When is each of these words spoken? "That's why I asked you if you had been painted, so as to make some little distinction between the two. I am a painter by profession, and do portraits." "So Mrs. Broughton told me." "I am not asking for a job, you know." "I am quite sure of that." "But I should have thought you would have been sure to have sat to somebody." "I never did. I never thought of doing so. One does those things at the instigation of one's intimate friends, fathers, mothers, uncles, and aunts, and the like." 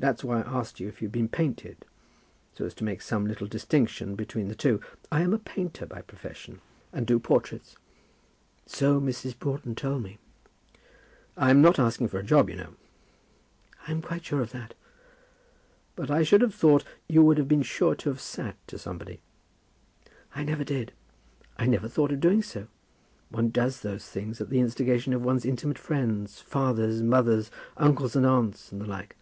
"That's 0.00 0.22
why 0.22 0.40
I 0.42 0.58
asked 0.60 0.78
you 0.78 0.86
if 0.86 1.02
you 1.02 1.06
had 1.08 1.12
been 1.12 1.28
painted, 1.28 1.84
so 2.54 2.64
as 2.64 2.72
to 2.74 2.84
make 2.84 3.02
some 3.02 3.26
little 3.26 3.48
distinction 3.48 4.14
between 4.14 4.46
the 4.46 4.54
two. 4.54 4.80
I 5.10 5.22
am 5.22 5.34
a 5.34 5.40
painter 5.40 5.86
by 5.86 6.02
profession, 6.02 6.60
and 6.92 7.04
do 7.04 7.18
portraits." 7.18 7.76
"So 8.64 9.00
Mrs. 9.00 9.36
Broughton 9.36 9.74
told 9.74 10.04
me." 10.04 10.18
"I 11.36 11.50
am 11.50 11.60
not 11.60 11.80
asking 11.80 12.06
for 12.06 12.20
a 12.20 12.22
job, 12.22 12.48
you 12.48 12.54
know." 12.54 12.74
"I 13.88 13.90
am 13.90 14.00
quite 14.00 14.24
sure 14.24 14.40
of 14.40 14.52
that." 14.52 14.74
"But 15.96 16.12
I 16.12 16.22
should 16.22 16.42
have 16.42 16.54
thought 16.54 16.84
you 17.08 17.24
would 17.24 17.36
have 17.36 17.48
been 17.48 17.62
sure 17.62 17.96
to 17.96 18.08
have 18.08 18.20
sat 18.20 18.54
to 18.68 18.78
somebody." 18.78 19.20
"I 20.32 20.44
never 20.44 20.62
did. 20.62 20.92
I 21.56 21.66
never 21.66 21.88
thought 21.88 22.12
of 22.12 22.20
doing 22.20 22.42
so. 22.44 22.68
One 23.30 23.50
does 23.50 23.80
those 23.80 24.06
things 24.08 24.40
at 24.40 24.48
the 24.48 24.60
instigation 24.60 25.12
of 25.12 25.24
one's 25.24 25.44
intimate 25.44 25.76
friends, 25.76 26.40
fathers, 26.40 27.02
mothers, 27.02 27.50
uncles, 27.76 28.14
and 28.14 28.24
aunts, 28.24 28.70
and 28.70 28.80
the 28.80 28.86
like." 28.86 29.16